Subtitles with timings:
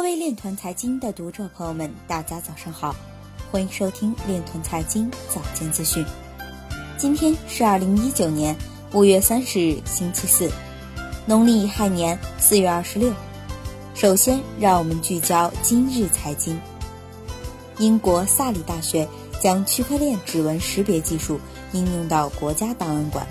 [0.00, 2.96] 各位链团财经的读者朋友们，大家早上好，
[3.52, 6.02] 欢迎收听链团财经早间资讯。
[6.96, 8.56] 今天是二零一九年
[8.94, 10.50] 五月三十日，星期四，
[11.26, 13.12] 农历亥年四月二十六。
[13.94, 16.58] 首先，让我们聚焦今日财经。
[17.76, 19.06] 英国萨里大学
[19.38, 21.38] 将区块链指纹识别技术
[21.72, 23.26] 应用到国家档案馆。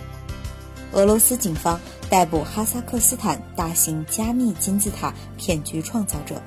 [0.91, 1.79] 俄罗斯警方
[2.11, 6.39] 逮捕哈萨克斯坦大型加密金字塔骗局创造者。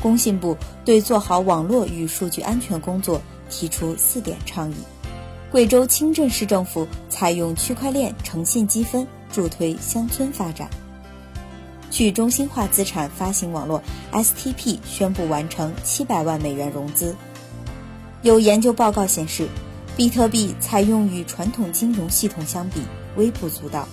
[0.00, 4.74] 工信部对做好网络与数据安全工作提出四点倡议。
[5.50, 10.68] 贵州清镇市政府采用区块链诚信积分助推乡村发展。
[11.90, 13.82] 去中心化资产发行网络
[14.12, 17.16] STP 宣布完成七百万美元融资。
[18.20, 19.48] 有研究报告显示，
[19.96, 22.82] 比特币采用与传统金融系统相比
[23.16, 23.88] 微不足道。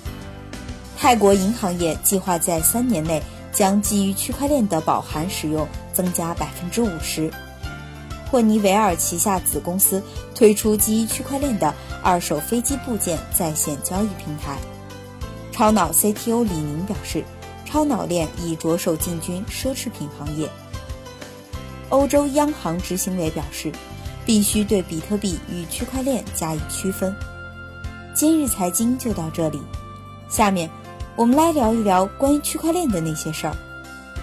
[0.98, 3.22] 泰国银行业计划在三年内
[3.56, 7.32] 将基于区块链的保函使用增加百分之五十。
[8.30, 10.04] 霍尼韦尔旗下子公司
[10.36, 14.58] 推出基于区块链的二手飞机部件在线交易平台。
[15.54, 17.24] 超脑 CTO 李宁表示，
[17.64, 20.50] 超脑链已着手进军奢侈品行业。
[21.90, 23.72] 欧洲央行执行委表示，
[24.26, 27.16] 必须对比特币与区块链加以区分。
[28.14, 29.62] 今日财经就到这里，
[30.28, 30.70] 下面
[31.18, 33.56] 我们来聊一聊关于区块链的那些事儿。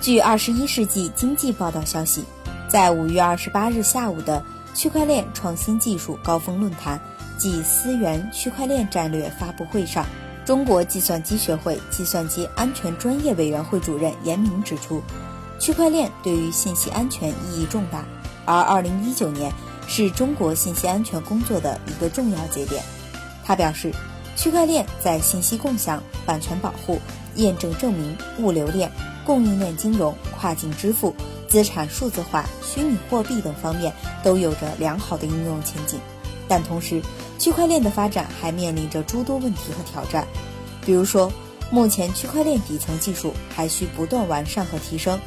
[0.02, 2.24] 据《二十一世纪经济报道》消息。
[2.68, 4.42] 在五月二十八日下午的
[4.74, 6.98] 区块链创新技术高峰论坛
[7.36, 10.06] 暨思源区块链战略发布会上，
[10.46, 15.02] 中国计算机学会计算机安全专业委员会主任严明指出，
[15.58, 18.06] 区块链对于信息安全意义重大，
[18.46, 19.52] 而二零一九年
[19.86, 22.82] 是中国信息安全工作的一个重要节点。
[23.44, 23.92] 他表示，
[24.36, 27.00] 区块链在信息共享、版权保护、
[27.36, 28.90] 验证证明、物流链、
[29.24, 31.14] 供应链金融、跨境支付。
[31.48, 36.00] 资产数字化、虚拟货币等方面都有着良好的应用前景，
[36.48, 37.02] 但同时，
[37.38, 40.26] 区块链的发展还面临着诸多问题和挑战。
[40.82, 41.30] 比如说，
[41.70, 45.20] 目前区块链底层技术还需不断完善和提升。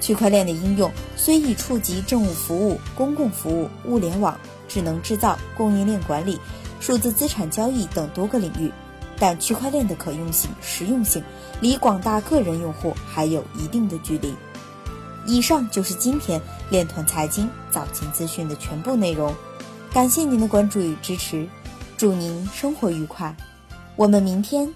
[0.00, 4.38] 区块链的应用虽已触及政务服务、公共服务、物联网、
[4.68, 6.38] 智能制造、供应链管理、
[6.82, 8.72] 数字资产交易等多个领域，
[9.16, 11.22] 但区块链的可用性、实用性
[11.60, 14.34] 离广大个人用户还有一定的距离。
[15.24, 19.32] 以上就是今天链团财经早间资讯的全部内容，
[19.92, 21.46] 感谢您的关注与支持，
[21.96, 23.32] 祝您生活愉快，
[23.94, 24.68] 我们明天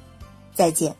[0.54, 0.94] 再见。